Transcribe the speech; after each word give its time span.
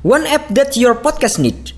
One 0.00 0.24
app 0.24 0.48
that 0.56 0.80
your 0.80 0.96
podcast 0.96 1.36
need. 1.36 1.76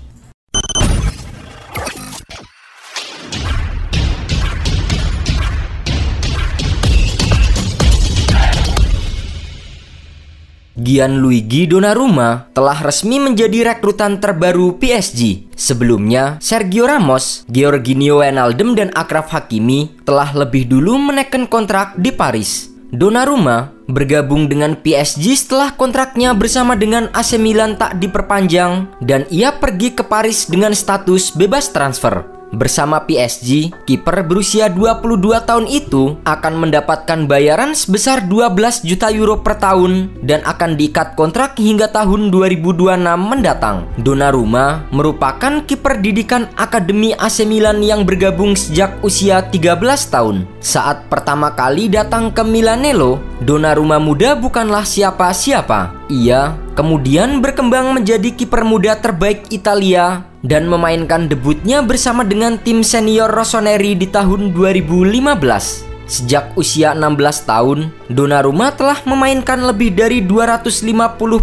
Gianluigi 10.79 11.67
Donnarumma 11.67 12.47
telah 12.55 12.79
resmi 12.79 13.19
menjadi 13.19 13.75
rekrutan 13.75 14.23
terbaru 14.23 14.79
PSG. 14.79 15.51
Sebelumnya, 15.59 16.39
Sergio 16.39 16.87
Ramos, 16.87 17.43
Georginio 17.51 18.23
Wijnaldum 18.23 18.71
dan 18.79 18.95
Akraf 18.95 19.35
Hakimi 19.35 19.99
telah 20.07 20.31
lebih 20.31 20.71
dulu 20.71 20.95
menekan 20.95 21.43
kontrak 21.43 21.99
di 21.99 22.15
Paris. 22.15 22.72
Donnarumma 22.93 23.73
bergabung 23.89 24.45
dengan 24.45 24.77
PSG 24.77 25.33
setelah 25.33 25.73
kontraknya 25.73 26.37
bersama 26.37 26.77
dengan 26.77 27.09
AC 27.09 27.41
Milan 27.41 27.73
tak 27.73 27.97
diperpanjang 27.97 28.85
dan 29.01 29.25
ia 29.33 29.49
pergi 29.49 29.97
ke 29.97 30.05
Paris 30.05 30.45
dengan 30.45 30.77
status 30.77 31.33
bebas 31.33 31.73
transfer. 31.73 32.42
Bersama 32.53 33.01
PSG, 33.01 33.73
kiper 33.89 34.21
berusia 34.21 34.69
22 34.69 35.41
tahun 35.41 35.65
itu 35.65 36.21
akan 36.21 36.53
mendapatkan 36.61 37.25
bayaran 37.25 37.73
sebesar 37.73 38.29
12 38.29 38.85
juta 38.85 39.09
euro 39.09 39.41
per 39.41 39.57
tahun 39.57 40.21
dan 40.21 40.45
akan 40.45 40.77
diikat 40.77 41.17
kontrak 41.17 41.57
hingga 41.57 41.89
tahun 41.89 42.29
2026 42.29 42.93
mendatang. 43.17 43.89
Donnarumma 43.97 44.85
merupakan 44.93 45.65
kiper 45.65 45.97
didikan 45.97 46.45
Akademi 46.53 47.17
AC 47.17 47.41
Milan 47.41 47.81
yang 47.81 48.05
bergabung 48.05 48.53
sejak 48.53 49.01
usia 49.01 49.41
13 49.41 49.81
tahun. 50.13 50.45
Saat 50.61 51.09
pertama 51.09 51.57
kali 51.57 51.89
datang 51.89 52.29
ke 52.29 52.45
Milanello, 52.45 53.17
Donnarumma 53.41 53.97
muda 53.97 54.37
bukanlah 54.37 54.85
siapa-siapa. 54.85 56.05
Ia 56.13 56.53
kemudian 56.77 57.41
berkembang 57.41 57.97
menjadi 57.97 58.29
kiper 58.29 58.61
muda 58.61 58.93
terbaik 59.01 59.49
Italia 59.49 60.32
dan 60.43 60.67
memainkan 60.67 61.31
debutnya 61.31 61.79
bersama 61.79 62.27
dengan 62.27 62.59
tim 62.59 62.83
senior 62.83 63.31
Rossoneri 63.31 63.95
di 63.95 64.05
tahun 64.11 64.51
2015. 64.51 65.93
Sejak 66.03 66.51
usia 66.59 66.91
16 66.91 67.47
tahun, 67.47 67.87
Donnarumma 68.11 68.75
telah 68.75 68.99
memainkan 69.07 69.63
lebih 69.63 69.95
dari 69.95 70.19
250 70.19 70.83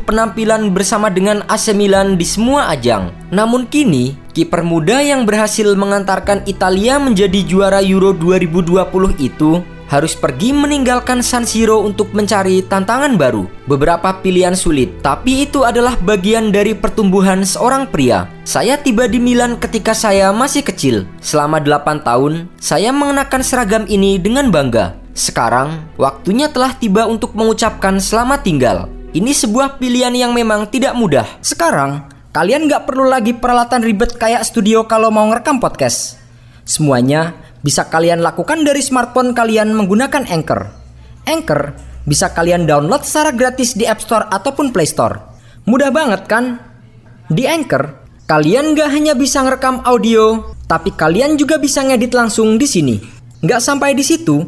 penampilan 0.05 0.69
bersama 0.69 1.09
dengan 1.09 1.41
AC 1.49 1.73
Milan 1.73 2.21
di 2.21 2.29
semua 2.29 2.69
ajang. 2.69 3.09
Namun 3.33 3.65
kini, 3.65 4.21
kiper 4.37 4.61
muda 4.61 5.01
yang 5.01 5.25
berhasil 5.25 5.65
mengantarkan 5.73 6.45
Italia 6.45 7.01
menjadi 7.01 7.41
juara 7.41 7.81
Euro 7.81 8.13
2020 8.13 9.17
itu 9.17 9.65
harus 9.91 10.15
pergi 10.15 10.55
meninggalkan 10.55 11.19
San 11.19 11.43
Siro 11.43 11.83
untuk 11.83 12.15
mencari 12.15 12.63
tantangan 12.63 13.19
baru. 13.19 13.51
Beberapa 13.67 14.23
pilihan 14.23 14.55
sulit, 14.55 15.03
tapi 15.03 15.51
itu 15.51 15.67
adalah 15.67 15.99
bagian 15.99 16.55
dari 16.55 16.79
pertumbuhan 16.79 17.43
seorang 17.43 17.91
pria. 17.91 18.31
Saya 18.47 18.79
tiba 18.79 19.11
di 19.11 19.19
Milan 19.19 19.59
ketika 19.59 19.91
saya 19.91 20.31
masih 20.31 20.63
kecil. 20.63 21.11
Selama 21.19 21.59
8 21.59 22.07
tahun, 22.07 22.47
saya 22.63 22.95
mengenakan 22.95 23.43
seragam 23.43 23.85
ini 23.91 24.17
dengan 24.17 24.55
bangga. 24.55 24.95
Sekarang, 25.11 25.91
waktunya 25.99 26.47
telah 26.47 26.71
tiba 26.79 27.11
untuk 27.11 27.35
mengucapkan 27.35 27.99
selamat 27.99 28.47
tinggal. 28.47 28.87
Ini 29.11 29.35
sebuah 29.35 29.83
pilihan 29.83 30.15
yang 30.15 30.31
memang 30.31 30.71
tidak 30.71 30.95
mudah. 30.95 31.27
Sekarang, 31.43 32.07
kalian 32.31 32.71
nggak 32.71 32.87
perlu 32.87 33.11
lagi 33.11 33.35
peralatan 33.35 33.83
ribet 33.83 34.15
kayak 34.15 34.47
studio 34.47 34.87
kalau 34.87 35.11
mau 35.11 35.27
ngerekam 35.27 35.59
podcast. 35.59 36.15
Semuanya 36.63 37.35
bisa 37.61 37.89
kalian 37.89 38.25
lakukan 38.25 38.65
dari 38.65 38.81
smartphone 38.81 39.37
kalian 39.37 39.73
menggunakan 39.77 40.25
Anchor. 40.29 40.73
Anchor 41.29 41.77
bisa 42.09 42.33
kalian 42.33 42.65
download 42.65 43.05
secara 43.05 43.33
gratis 43.37 43.77
di 43.77 43.85
App 43.85 44.01
Store 44.01 44.29
ataupun 44.29 44.73
Play 44.73 44.89
Store. 44.89 45.21
Mudah 45.69 45.93
banget 45.93 46.25
kan? 46.25 46.59
Di 47.29 47.45
Anchor, 47.47 48.01
kalian 48.25 48.73
gak 48.75 48.91
hanya 48.91 49.13
bisa 49.15 49.45
ngerekam 49.45 49.85
audio, 49.85 50.57
tapi 50.65 50.91
kalian 50.97 51.37
juga 51.37 51.61
bisa 51.61 51.85
ngedit 51.85 52.17
langsung 52.17 52.57
di 52.57 52.67
sini. 52.67 52.97
Gak 53.45 53.61
sampai 53.61 53.93
di 53.93 54.03
situ, 54.03 54.41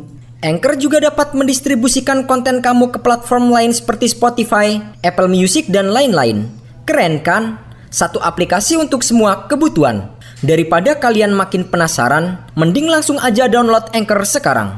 Anchor 0.43 0.75
juga 0.75 0.99
dapat 0.99 1.39
mendistribusikan 1.39 2.27
konten 2.27 2.59
kamu 2.59 2.91
ke 2.91 2.99
platform 2.99 3.55
lain 3.55 3.71
seperti 3.71 4.11
Spotify, 4.11 4.83
Apple 5.07 5.31
Music, 5.31 5.71
dan 5.71 5.95
lain-lain. 5.95 6.51
Keren 6.83 7.23
kan? 7.23 7.63
Satu 7.93 8.19
aplikasi 8.19 8.81
untuk 8.81 9.05
semua 9.05 9.47
kebutuhan. 9.47 10.12
Daripada 10.43 10.99
kalian 10.99 11.39
makin 11.39 11.71
penasaran, 11.71 12.43
mending 12.59 12.91
langsung 12.91 13.15
aja 13.23 13.47
download 13.47 13.95
Anchor 13.95 14.27
sekarang. 14.27 14.75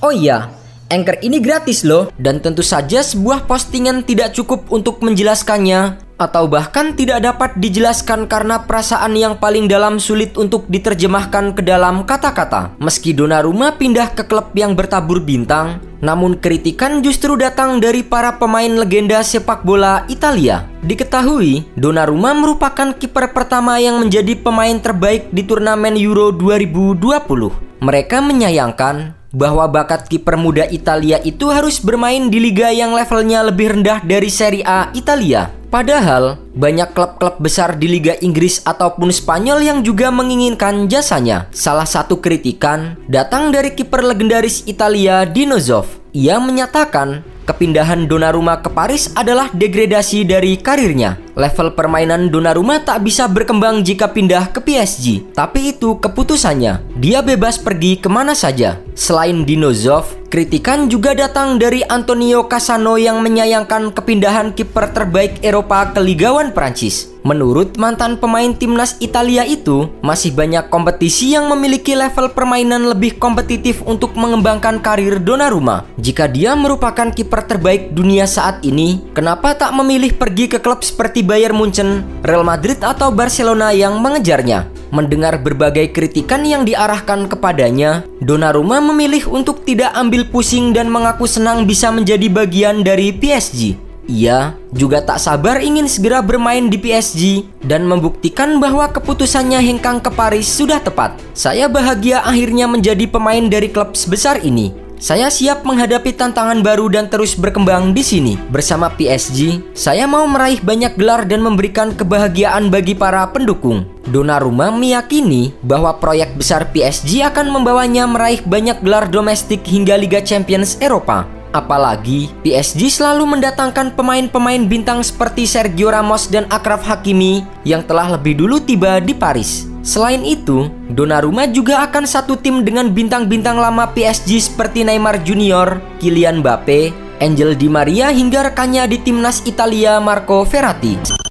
Oh 0.00 0.08
iya, 0.08 0.48
Anchor 0.88 1.20
ini 1.20 1.40
gratis 1.40 1.88
loh 1.88 2.12
dan 2.20 2.40
tentu 2.40 2.60
saja 2.60 3.04
sebuah 3.04 3.48
postingan 3.48 4.04
tidak 4.08 4.36
cukup 4.36 4.72
untuk 4.72 5.04
menjelaskannya 5.04 6.01
atau 6.22 6.46
bahkan 6.46 6.94
tidak 6.94 7.26
dapat 7.26 7.58
dijelaskan 7.58 8.30
karena 8.30 8.62
perasaan 8.62 9.18
yang 9.18 9.34
paling 9.42 9.66
dalam 9.66 9.98
sulit 9.98 10.38
untuk 10.38 10.70
diterjemahkan 10.70 11.58
ke 11.58 11.66
dalam 11.66 12.06
kata-kata. 12.06 12.78
Meski 12.78 13.10
Donnarumma 13.10 13.74
pindah 13.74 14.14
ke 14.14 14.22
klub 14.30 14.54
yang 14.54 14.78
bertabur 14.78 15.18
bintang, 15.18 15.82
namun 15.98 16.38
kritikan 16.38 17.02
justru 17.02 17.34
datang 17.34 17.82
dari 17.82 18.06
para 18.06 18.38
pemain 18.38 18.70
legenda 18.70 19.18
sepak 19.26 19.66
bola 19.66 20.06
Italia. 20.06 20.70
Diketahui, 20.86 21.66
Donnarumma 21.74 22.30
merupakan 22.38 22.94
kiper 22.94 23.34
pertama 23.34 23.82
yang 23.82 23.98
menjadi 23.98 24.38
pemain 24.38 24.78
terbaik 24.78 25.34
di 25.34 25.42
turnamen 25.42 25.98
Euro 25.98 26.30
2020. 26.30 27.82
Mereka 27.82 28.22
menyayangkan 28.22 29.18
bahwa 29.32 29.64
bakat 29.66 30.06
kiper 30.06 30.36
muda 30.36 30.68
Italia 30.68 31.18
itu 31.24 31.48
harus 31.48 31.80
bermain 31.80 32.28
di 32.28 32.38
liga 32.38 32.68
yang 32.68 32.92
levelnya 32.92 33.42
lebih 33.48 33.74
rendah 33.74 34.04
dari 34.04 34.28
Serie 34.28 34.62
A 34.62 34.92
Italia. 34.92 35.61
Padahal, 35.72 36.36
banyak 36.52 36.92
klub-klub 36.92 37.40
besar 37.40 37.80
di 37.80 37.88
Liga 37.88 38.12
Inggris 38.20 38.60
ataupun 38.60 39.08
Spanyol 39.08 39.64
yang 39.64 39.78
juga 39.80 40.12
menginginkan 40.12 40.84
jasanya. 40.84 41.48
Salah 41.48 41.88
satu 41.88 42.20
kritikan 42.20 43.00
datang 43.08 43.48
dari 43.48 43.72
kiper 43.72 44.04
legendaris 44.04 44.68
Italia 44.68 45.24
Dino 45.24 45.56
Zoff. 45.56 45.96
Ia 46.12 46.36
menyatakan 46.36 47.24
kepindahan 47.48 48.04
Donnarumma 48.04 48.60
ke 48.60 48.68
Paris 48.68 49.16
adalah 49.16 49.48
degradasi 49.56 50.28
dari 50.28 50.60
karirnya. 50.60 51.16
Level 51.32 51.72
permainan 51.72 52.28
Donnarumma 52.28 52.84
tak 52.84 53.08
bisa 53.08 53.24
berkembang 53.24 53.80
jika 53.80 54.12
pindah 54.12 54.52
ke 54.52 54.60
PSG, 54.60 55.32
tapi 55.32 55.72
itu 55.72 55.96
keputusannya. 55.96 56.84
Dia 57.00 57.24
bebas 57.24 57.56
pergi 57.56 57.96
ke 57.96 58.12
mana 58.12 58.36
saja. 58.36 58.76
Selain 58.92 59.48
Dino 59.48 59.72
Zoff, 59.72 60.22
Kritikan 60.32 60.88
juga 60.88 61.12
datang 61.12 61.60
dari 61.60 61.84
Antonio 61.84 62.48
Cassano 62.48 62.96
yang 62.96 63.20
menyayangkan 63.20 63.92
kepindahan 63.92 64.56
kiper 64.56 64.88
terbaik 64.88 65.44
Eropa 65.44 65.92
ke 65.92 66.00
Liga 66.00 66.32
1 66.32 66.56
Prancis. 66.56 67.12
Menurut 67.20 67.76
mantan 67.76 68.16
pemain 68.16 68.48
timnas 68.56 68.96
Italia 68.98 69.44
itu, 69.44 69.92
masih 70.00 70.32
banyak 70.32 70.72
kompetisi 70.72 71.36
yang 71.36 71.52
memiliki 71.52 71.92
level 71.92 72.32
permainan 72.32 72.82
lebih 72.82 73.20
kompetitif 73.20 73.84
untuk 73.84 74.16
mengembangkan 74.16 74.80
karir 74.80 75.20
Donnarumma. 75.20 75.84
Jika 76.00 76.26
dia 76.32 76.56
merupakan 76.56 77.12
kiper 77.12 77.44
terbaik 77.46 77.92
dunia 77.92 78.24
saat 78.24 78.64
ini, 78.64 79.04
kenapa 79.12 79.52
tak 79.52 79.70
memilih 79.76 80.16
pergi 80.16 80.48
ke 80.48 80.58
klub 80.64 80.80
seperti 81.22 81.38
Bayern 81.46 81.54
Munchen, 81.54 82.02
Real 82.26 82.42
Madrid 82.42 82.82
atau 82.82 83.14
Barcelona 83.14 83.70
yang 83.70 84.02
mengejarnya? 84.02 84.66
Mendengar 84.90 85.38
berbagai 85.38 85.94
kritikan 85.94 86.42
yang 86.42 86.66
diarahkan 86.66 87.30
kepadanya, 87.30 88.02
Donnarumma 88.18 88.82
memilih 88.82 89.30
untuk 89.30 89.62
tidak 89.62 89.94
ambil 89.94 90.26
pusing 90.26 90.74
dan 90.74 90.90
mengaku 90.90 91.30
senang 91.30 91.62
bisa 91.64 91.94
menjadi 91.94 92.26
bagian 92.26 92.82
dari 92.82 93.14
PSG. 93.14 93.78
Ia 94.10 94.58
juga 94.74 94.98
tak 94.98 95.22
sabar 95.22 95.62
ingin 95.62 95.86
segera 95.86 96.18
bermain 96.18 96.66
di 96.66 96.74
PSG 96.74 97.46
dan 97.62 97.86
membuktikan 97.86 98.58
bahwa 98.58 98.90
keputusannya 98.90 99.62
hengkang 99.62 100.02
ke 100.02 100.10
Paris 100.10 100.50
sudah 100.50 100.82
tepat. 100.82 101.14
Saya 101.38 101.70
bahagia 101.70 102.18
akhirnya 102.26 102.66
menjadi 102.66 103.06
pemain 103.06 103.46
dari 103.46 103.70
klub 103.70 103.94
sebesar 103.94 104.42
ini. 104.42 104.81
Saya 105.02 105.34
siap 105.34 105.66
menghadapi 105.66 106.14
tantangan 106.14 106.62
baru 106.62 106.86
dan 106.86 107.10
terus 107.10 107.34
berkembang 107.34 107.90
di 107.90 108.06
sini. 108.06 108.38
Bersama 108.54 108.86
PSG, 108.86 109.58
saya 109.74 110.06
mau 110.06 110.22
meraih 110.30 110.62
banyak 110.62 110.94
gelar 110.94 111.26
dan 111.26 111.42
memberikan 111.42 111.90
kebahagiaan 111.90 112.70
bagi 112.70 112.94
para 112.94 113.26
pendukung. 113.34 113.82
Donnarumma 114.06 114.70
meyakini 114.70 115.58
bahwa 115.66 115.98
proyek 115.98 116.38
besar 116.38 116.70
PSG 116.70 117.18
akan 117.26 117.50
membawanya 117.50 118.06
meraih 118.06 118.46
banyak 118.46 118.78
gelar 118.78 119.10
domestik 119.10 119.66
hingga 119.66 119.98
Liga 119.98 120.22
Champions 120.22 120.78
Eropa. 120.78 121.26
Apalagi 121.50 122.30
PSG 122.46 123.02
selalu 123.02 123.26
mendatangkan 123.26 123.98
pemain-pemain 123.98 124.62
bintang 124.70 125.02
seperti 125.02 125.50
Sergio 125.50 125.90
Ramos 125.90 126.30
dan 126.30 126.46
Akraf 126.46 126.86
Hakimi 126.86 127.42
yang 127.66 127.82
telah 127.82 128.06
lebih 128.14 128.38
dulu 128.38 128.62
tiba 128.62 129.02
di 129.02 129.18
Paris. 129.18 129.71
Selain 129.82 130.22
itu, 130.22 130.70
Donnarumma 130.94 131.50
juga 131.50 131.82
akan 131.82 132.06
satu 132.06 132.38
tim 132.38 132.62
dengan 132.62 132.94
bintang-bintang 132.94 133.58
lama 133.58 133.90
PSG 133.90 134.38
seperti 134.38 134.86
Neymar 134.86 135.26
Junior, 135.26 135.82
Kylian 135.98 136.38
Mbappe, 136.38 136.94
Angel 137.18 137.58
Di 137.58 137.66
Maria 137.66 138.14
hingga 138.14 138.46
rekannya 138.46 138.86
di 138.86 139.02
timnas 139.02 139.42
Italia 139.42 139.98
Marco 139.98 140.46
Verratti. 140.46 141.21